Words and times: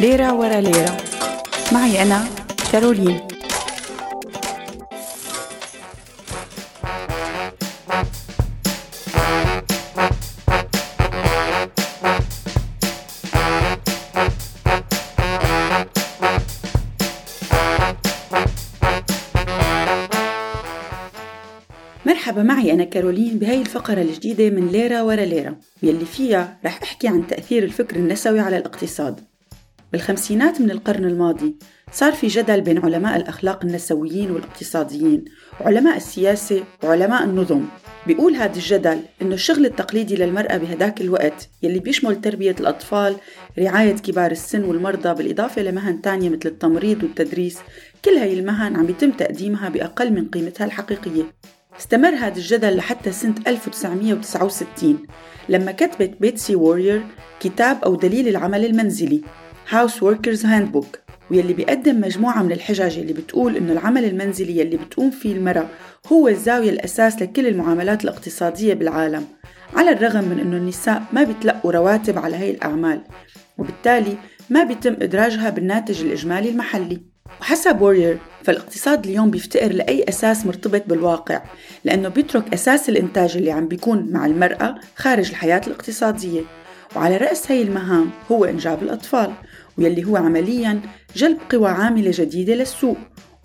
ليرة 0.00 0.34
ورا 0.34 0.60
ليرة. 0.60 0.96
معي 1.72 2.02
أنا 2.02 2.24
كارولين. 2.72 3.20
مرحبا 22.06 22.42
معي 22.42 22.72
أنا 22.72 22.84
كارولين 22.84 23.38
بهاي 23.38 23.60
الفقرة 23.60 24.02
الجديدة 24.02 24.50
من 24.50 24.68
ليرة 24.68 25.04
ورا 25.04 25.24
ليرة. 25.24 25.56
يلي 25.82 26.04
فيها 26.04 26.58
رح 26.64 26.82
أحكي 26.82 27.08
عن 27.08 27.26
تأثير 27.26 27.62
الفكر 27.62 27.96
النسوي 27.96 28.40
على 28.40 28.56
الاقتصاد. 28.56 29.20
بالخمسينات 29.92 30.60
من 30.60 30.70
القرن 30.70 31.04
الماضي 31.04 31.56
صار 31.92 32.12
في 32.12 32.26
جدل 32.26 32.60
بين 32.60 32.78
علماء 32.78 33.16
الأخلاق 33.16 33.64
النسويين 33.64 34.30
والاقتصاديين 34.30 35.24
وعلماء 35.60 35.96
السياسة 35.96 36.64
وعلماء 36.84 37.24
النظم. 37.24 37.64
بيقول 38.06 38.34
هذا 38.34 38.56
الجدل 38.56 39.00
إنه 39.22 39.34
الشغل 39.34 39.66
التقليدي 39.66 40.16
للمرأة 40.16 40.56
بهداك 40.56 41.00
الوقت 41.00 41.48
يلي 41.62 41.78
بيشمل 41.78 42.20
تربية 42.20 42.56
الأطفال 42.60 43.16
رعاية 43.58 43.96
كبار 43.96 44.30
السن 44.30 44.64
والمرضى 44.64 45.14
بالإضافة 45.14 45.62
لمهن 45.62 46.02
تانية 46.02 46.28
مثل 46.28 46.40
التمريض 46.46 47.02
والتدريس. 47.02 47.58
كل 48.04 48.10
هاي 48.10 48.38
المهن 48.38 48.76
عم 48.76 48.88
يتم 48.88 49.10
تقديمها 49.10 49.68
بأقل 49.68 50.12
من 50.12 50.28
قيمتها 50.28 50.64
الحقيقية. 50.64 51.22
استمر 51.80 52.14
هذا 52.14 52.36
الجدل 52.36 52.76
لحتى 52.76 53.12
سنة 53.12 53.34
1969 53.46 54.98
لما 55.48 55.72
كتبت 55.72 56.14
بيتسي 56.20 56.54
وورير 56.54 57.02
كتاب 57.40 57.84
أو 57.84 57.94
دليل 57.94 58.28
العمل 58.28 58.64
المنزلي. 58.64 59.22
House 59.70 60.00
Workers 60.00 60.42
Handbook 60.44 60.98
واللي 61.30 61.52
بيقدم 61.52 62.00
مجموعة 62.00 62.42
من 62.42 62.52
الحجج 62.52 62.98
اللي 62.98 63.12
بتقول 63.12 63.56
إنه 63.56 63.72
العمل 63.72 64.04
المنزلي 64.04 64.62
اللي 64.62 64.76
بتقوم 64.76 65.10
فيه 65.10 65.32
المرأة 65.32 65.68
هو 66.12 66.28
الزاوية 66.28 66.70
الأساس 66.70 67.22
لكل 67.22 67.46
المعاملات 67.46 68.04
الاقتصادية 68.04 68.74
بالعالم 68.74 69.24
على 69.74 69.90
الرغم 69.90 70.24
من 70.24 70.40
إنه 70.40 70.56
النساء 70.56 71.02
ما 71.12 71.22
بيتلقوا 71.22 71.72
رواتب 71.72 72.18
على 72.18 72.36
هاي 72.36 72.50
الأعمال 72.50 73.00
وبالتالي 73.58 74.16
ما 74.50 74.64
بيتم 74.64 74.92
إدراجها 75.02 75.50
بالناتج 75.50 76.00
الإجمالي 76.00 76.50
المحلي. 76.50 77.02
وحسب 77.40 77.80
وورير 77.80 78.18
فالاقتصاد 78.42 79.06
اليوم 79.06 79.30
بيفتقر 79.30 79.72
لأي 79.72 80.04
أساس 80.08 80.46
مرتبط 80.46 80.82
بالواقع 80.86 81.42
لأنه 81.84 82.08
بيترك 82.08 82.52
أساس 82.52 82.88
الإنتاج 82.88 83.36
اللي 83.36 83.50
عم 83.50 83.68
بيكون 83.68 84.12
مع 84.12 84.26
المرأة 84.26 84.74
خارج 84.96 85.28
الحياة 85.28 85.60
الاقتصادية. 85.66 86.40
وعلى 86.96 87.16
رأس 87.16 87.50
هاي 87.50 87.62
المهام 87.62 88.10
هو 88.32 88.44
إنجاب 88.44 88.82
الأطفال 88.82 89.32
واللي 89.78 90.04
هو 90.04 90.16
عمليا 90.16 90.80
جلب 91.16 91.38
قوى 91.50 91.68
عاملة 91.68 92.10
جديدة 92.14 92.54
للسوق. 92.54 92.96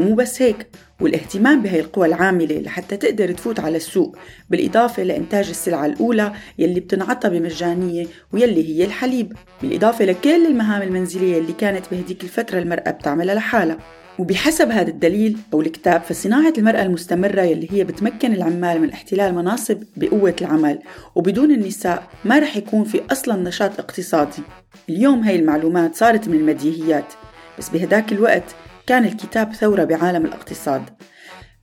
ومو 0.00 0.14
بس 0.14 0.42
هيك 0.42 0.66
والاهتمام 1.00 1.62
بهي 1.62 1.80
القوى 1.80 2.06
العاملة 2.06 2.58
لحتى 2.58 2.96
تقدر 2.96 3.32
تفوت 3.32 3.60
على 3.60 3.76
السوق 3.76 4.16
بالإضافة 4.50 5.02
لإنتاج 5.02 5.48
السلعة 5.48 5.86
الأولى 5.86 6.32
يلي 6.58 6.80
بتنعطى 6.80 7.30
بمجانية 7.30 8.06
ويلي 8.32 8.68
هي 8.68 8.84
الحليب 8.84 9.32
بالإضافة 9.62 10.04
لكل 10.04 10.46
المهام 10.46 10.82
المنزلية 10.82 11.38
اللي 11.38 11.52
كانت 11.52 11.86
بهديك 11.90 12.24
الفترة 12.24 12.58
المرأة 12.58 12.90
بتعملها 12.90 13.34
لحالها. 13.34 13.78
وبحسب 14.18 14.70
هذا 14.70 14.88
الدليل 14.90 15.38
أو 15.52 15.60
الكتاب 15.60 16.00
فصناعة 16.00 16.52
المرأة 16.58 16.82
المستمرة 16.82 17.42
يلي 17.42 17.68
هي 17.70 17.84
بتمكن 17.84 18.32
العمال 18.32 18.80
من 18.80 18.90
احتلال 18.92 19.34
مناصب 19.34 19.82
بقوة 19.96 20.36
العمل 20.40 20.78
وبدون 21.14 21.50
النساء 21.50 22.02
ما 22.24 22.38
رح 22.38 22.56
يكون 22.56 22.84
في 22.84 23.00
أصلا 23.12 23.36
نشاط 23.36 23.80
اقتصادي. 23.80 24.42
اليوم 24.88 25.20
هاي 25.20 25.36
المعلومات 25.36 25.94
صارت 25.94 26.28
من 26.28 26.34
المديهيات 26.34 27.12
بس 27.58 27.68
بهداك 27.68 28.12
الوقت 28.12 28.54
كان 28.90 29.04
الكتاب 29.04 29.54
ثورة 29.54 29.84
بعالم 29.84 30.24
الاقتصاد 30.24 30.82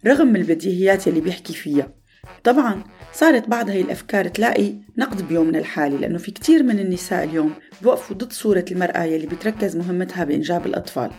رغم 0.06 0.36
البديهيات 0.36 1.08
يلي 1.08 1.22
بيحكي 1.22 1.54
فيها. 1.54 1.90
طبعا 2.44 2.84
صارت 3.14 3.48
بعض 3.48 3.70
هاي 3.70 3.82
الأفكار 3.82 4.28
تلاقي 4.28 4.74
نقد 4.98 5.28
بيومنا 5.28 5.60
الحالي 5.60 5.98
لأنه 5.98 6.18
في 6.18 6.32
كتير 6.32 6.64
من 6.64 6.80
النساء 6.80 7.24
اليوم 7.24 7.54
بوقفوا 7.82 8.16
ضد 8.16 8.34
صورة 8.34 8.66
المرأة 8.72 9.04
يلي 9.04 9.28
بتركز 9.28 9.76
مهمتها 9.76 10.24
بإنجاب 10.24 10.66
الأطفال. 10.66 11.12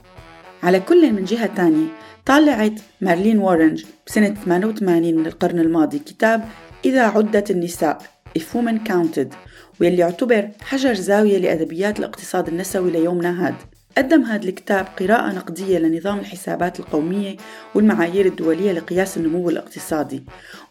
على 0.63 0.81
كل 0.81 1.13
من 1.13 1.25
جهة 1.25 1.55
تانية 1.55 1.87
طالعت 2.27 2.81
مارلين 3.01 3.39
وورنج 3.39 3.85
بسنة 4.07 4.35
88 4.35 5.15
من 5.15 5.27
القرن 5.27 5.59
الماضي 5.59 5.99
كتاب 5.99 6.45
إذا 6.85 7.03
عدت 7.03 7.51
النساء 7.51 7.99
If 8.39 8.43
Women 8.55 8.89
Counted 8.89 9.35
واللي 9.81 9.99
يعتبر 9.99 10.51
حجر 10.61 10.95
زاوية 10.95 11.39
لأدبيات 11.39 11.99
الاقتصاد 11.99 12.49
النسوي 12.49 12.91
ليومنا 12.91 13.47
هاد. 13.47 13.78
قدم 13.99 14.23
هذا 14.23 14.49
الكتاب 14.49 14.87
قراءة 15.01 15.33
نقدية 15.33 15.79
لنظام 15.79 16.19
الحسابات 16.19 16.81
القومية 16.81 17.37
والمعايير 17.75 18.27
الدولية 18.27 18.73
لقياس 18.73 19.17
النمو 19.17 19.51
الاقتصادي 19.51 20.25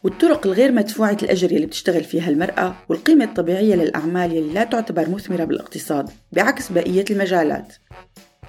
والطرق 0.04 0.48
الغير 0.48 0.72
مدفوعة 0.72 1.18
الأجر 1.24 1.52
اللي 1.52 1.66
بتشتغل 1.66 2.04
فيها 2.04 2.30
المرأة 2.30 2.76
والقيمة 2.90 3.26
الطبيعية 3.26 3.76
للأعمال 3.76 4.38
اللي 4.38 4.54
لا 4.54 4.64
تعتبر 4.64 5.10
مثمرة 5.10 5.44
بالاقتصاد 5.44 6.10
بعكس 6.32 6.72
بقية 6.72 7.06
المجالات. 7.12 7.74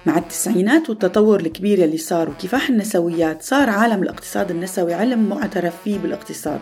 مع 0.05 0.17
التسعينات 0.17 0.89
والتطور 0.89 1.39
الكبير 1.39 1.83
اللي 1.83 1.97
صار 1.97 2.29
وكفاح 2.29 2.69
النسويات 2.69 3.41
صار 3.41 3.69
عالم 3.69 4.03
الاقتصاد 4.03 4.51
النسوي 4.51 4.93
علم 4.93 5.29
معترف 5.29 5.81
فيه 5.83 5.97
بالاقتصاد 5.97 6.59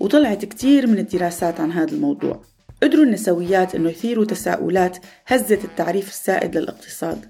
وطلعت 0.00 0.44
كتير 0.44 0.86
من 0.86 0.98
الدراسات 0.98 1.60
عن 1.60 1.72
هذا 1.72 1.92
الموضوع. 1.92 2.42
قدروا 2.82 3.04
النسويات 3.04 3.74
إنه 3.74 3.90
يثيروا 3.90 4.24
تساؤلات 4.24 4.98
هزت 5.26 5.64
التعريف 5.64 6.08
السائد 6.08 6.56
للاقتصاد 6.56 7.24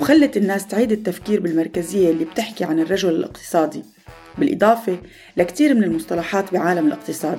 وخلت 0.00 0.36
الناس 0.36 0.66
تعيد 0.66 0.92
التفكير 0.92 1.40
بالمركزية 1.40 2.10
اللي 2.10 2.24
بتحكي 2.24 2.64
عن 2.64 2.80
الرجل 2.80 3.10
الاقتصادي 3.10 3.82
بالإضافة 4.38 4.98
لكتير 5.36 5.74
من 5.74 5.84
المصطلحات 5.84 6.52
بعالم 6.52 6.86
الاقتصاد. 6.86 7.38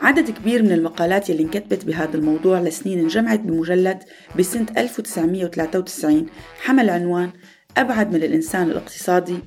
عدد 0.00 0.30
كبير 0.30 0.62
من 0.62 0.72
المقالات 0.72 1.30
يلي 1.30 1.42
انكتبت 1.42 1.84
بهذا 1.84 2.16
الموضوع 2.16 2.60
لسنين 2.60 2.98
انجمعت 2.98 3.40
بمجلد 3.40 4.02
بسنة 4.38 4.66
1993 4.78 6.26
حمل 6.60 6.90
عنوان 6.90 7.30
أبعد 7.76 8.12
من 8.12 8.22
الإنسان 8.22 8.70
الاقتصادي 8.70 9.38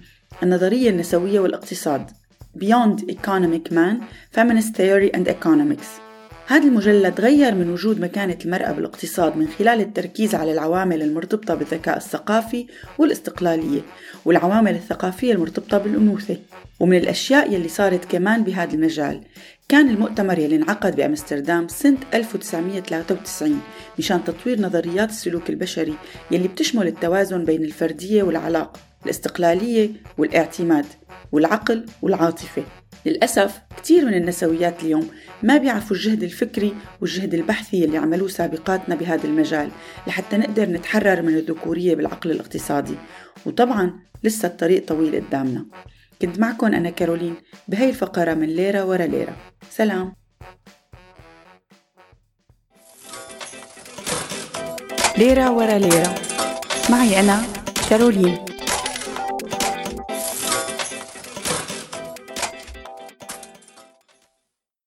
النظرية 0.43 0.89
النسوية 0.89 1.39
والاقتصاد 1.39 2.11
Beyond 2.57 2.99
Economic 3.11 3.71
Man 3.71 3.95
Feminist 4.35 4.75
Theory 4.75 5.11
and 5.13 5.27
Economics. 5.27 6.08
هذا 6.49 6.67
المجلد 6.67 7.21
غير 7.21 7.55
من 7.55 7.69
وجود 7.69 7.99
مكانة 7.99 8.37
المرأة 8.45 8.71
بالاقتصاد 8.71 9.37
من 9.37 9.47
خلال 9.47 9.81
التركيز 9.81 10.35
على 10.35 10.51
العوامل 10.51 11.01
المرتبطة 11.01 11.55
بالذكاء 11.55 11.97
الثقافي 11.97 12.67
والاستقلالية 12.97 13.81
والعوامل 14.25 14.75
الثقافية 14.75 15.33
المرتبطة 15.33 15.77
بالأنوثة. 15.77 16.37
ومن 16.79 16.97
الأشياء 16.97 17.53
يلي 17.53 17.67
صارت 17.67 18.05
كمان 18.05 18.43
بهذا 18.43 18.73
المجال 18.73 19.21
كان 19.67 19.89
المؤتمر 19.89 20.39
يلي 20.39 20.55
انعقد 20.55 20.95
بأمستردام 20.95 21.67
سنة 21.67 21.97
1993 22.13 23.61
مشان 23.99 24.23
تطوير 24.23 24.61
نظريات 24.61 25.09
السلوك 25.09 25.49
البشري 25.49 25.93
يلي 26.31 26.47
بتشمل 26.47 26.87
التوازن 26.87 27.45
بين 27.45 27.63
الفردية 27.63 28.23
والعلاقة 28.23 28.79
الاستقلالية 29.05 29.89
والاعتماد 30.17 30.85
والعقل 31.31 31.85
والعاطفة. 32.01 32.63
للأسف 33.05 33.61
كثير 33.77 34.05
من 34.05 34.13
النسويات 34.13 34.83
اليوم 34.83 35.09
ما 35.43 35.57
بيعرفوا 35.57 35.95
الجهد 35.95 36.23
الفكري 36.23 36.75
والجهد 37.01 37.33
البحثي 37.33 37.85
اللي 37.85 37.97
عملوه 37.97 38.27
سابقاتنا 38.27 38.95
بهذا 38.95 39.23
المجال 39.23 39.69
لحتى 40.07 40.37
نقدر 40.37 40.69
نتحرر 40.69 41.21
من 41.21 41.35
الذكورية 41.35 41.95
بالعقل 41.95 42.31
الاقتصادي. 42.31 42.95
وطبعا 43.45 43.99
لسه 44.23 44.47
الطريق 44.47 44.85
طويل 44.87 45.15
قدامنا. 45.15 45.65
كنت 46.21 46.39
معكم 46.39 46.67
أنا 46.67 46.89
كارولين 46.89 47.35
بهاي 47.67 47.89
الفقرة 47.89 48.33
من 48.33 48.47
ليرة 48.47 48.85
ورا 48.85 49.05
ليرة. 49.05 49.35
سلام. 49.69 50.15
ليرة 55.17 55.51
ورا 55.51 55.77
ليرة. 55.77 56.15
معي 56.89 57.19
أنا 57.19 57.41
كارولين. 57.89 58.48